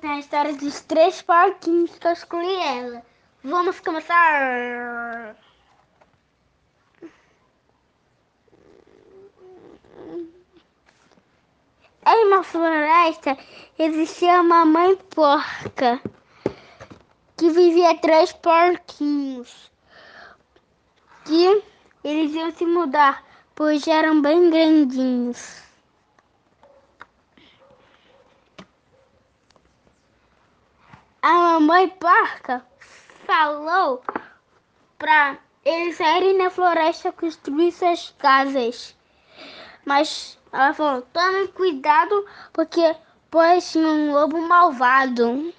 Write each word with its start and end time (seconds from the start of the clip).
contar 0.00 0.14
a 0.14 0.18
história 0.18 0.54
dos 0.54 0.80
três 0.82 1.20
porquinhos 1.22 1.90
que 1.98 2.06
eu 2.06 2.12
escolhi 2.12 2.54
ela. 2.56 3.02
Vamos 3.42 3.80
começar! 3.80 5.36
Em 12.06 12.26
uma 12.26 12.42
floresta 12.42 13.36
existia 13.78 14.40
uma 14.40 14.64
mãe 14.64 14.96
porca 14.96 16.00
que 17.36 17.50
vivia 17.50 17.98
três 17.98 18.32
porquinhos 18.32 19.70
que 21.24 21.62
eles 22.02 22.32
iam 22.34 22.50
se 22.52 22.64
mudar, 22.64 23.22
pois 23.54 23.86
eram 23.86 24.22
bem 24.22 24.50
grandinhos. 24.50 25.60
A 31.22 31.58
mamãe 31.70 31.88
porca 31.88 32.66
falou 33.24 34.02
para 34.98 35.38
eles 35.64 35.96
saírem 35.96 36.36
na 36.36 36.50
floresta 36.50 37.12
construir 37.12 37.70
suas 37.70 38.10
casas. 38.18 38.96
Mas 39.84 40.36
ela 40.52 40.74
falou: 40.74 41.02
tomem 41.12 41.46
cuidado, 41.46 42.26
porque 42.52 42.96
pode 43.30 43.70
tinha 43.70 43.86
um 43.86 44.12
lobo 44.12 44.40
malvado. 44.42 45.54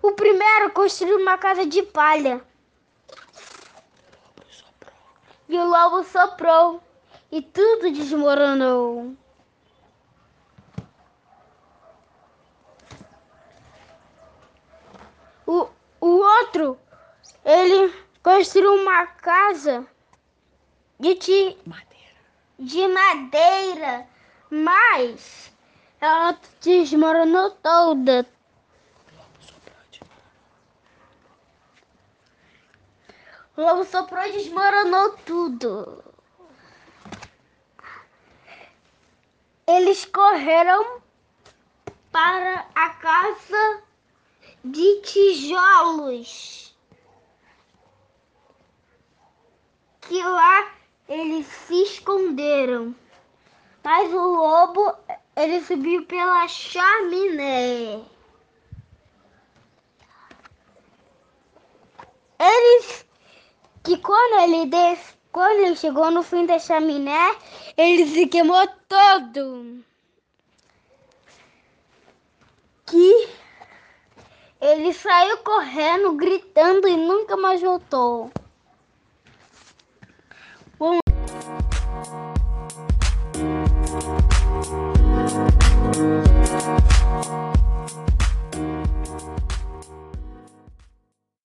O 0.00 0.12
primeiro 0.12 0.70
construiu 0.72 1.18
uma 1.18 1.36
casa 1.36 1.66
de 1.66 1.82
palha. 1.82 2.42
E 5.46 5.58
o 5.58 5.64
lobo 5.64 6.02
soprou 6.04 6.82
e 7.34 7.42
tudo 7.42 7.90
desmoronou. 7.90 9.16
O, 15.44 15.68
o 16.00 16.06
outro, 16.06 16.78
ele 17.44 17.92
construiu 18.22 18.74
uma 18.74 19.06
casa 19.06 19.84
de, 21.00 21.16
ti, 21.16 21.58
Madeira. 21.66 22.14
de 22.56 22.86
madeira, 22.86 24.06
mas 24.48 25.52
ela 26.00 26.38
desmoronou 26.60 27.50
toda. 27.50 28.24
O 33.56 33.60
lobo 33.60 33.84
soprou 33.84 34.22
e 34.22 34.32
desmoronou 34.34 35.16
tudo. 35.26 36.13
Eles 39.66 40.04
correram 40.04 41.02
para 42.12 42.66
a 42.74 42.90
casa 42.90 43.82
de 44.64 45.00
tijolos. 45.00 46.76
Que 50.02 50.22
lá 50.22 50.70
eles 51.08 51.46
se 51.46 51.82
esconderam. 51.82 52.94
Mas 53.82 54.12
o 54.12 54.18
lobo, 54.18 54.94
ele 55.36 55.60
subiu 55.62 56.06
pela 56.06 56.46
chaminé. 56.48 58.02
Eles 62.38 63.06
que 63.82 63.98
quando 63.98 64.40
ele 64.42 64.66
des... 64.66 65.13
quando 65.34 65.64
ele 65.66 65.74
chegou 65.74 66.12
no 66.12 66.22
fim 66.22 66.46
da 66.46 66.60
chaminé, 66.60 67.36
ele 67.76 68.06
se 68.06 68.28
queimou 68.28 68.68
todo. 68.88 69.84
Que 72.86 73.28
ele 74.60 74.92
saiu 74.92 75.38
correndo, 75.38 76.12
gritando 76.12 76.86
e 76.86 76.96
nunca 76.96 77.36
mais 77.36 77.60
voltou. 77.60 78.30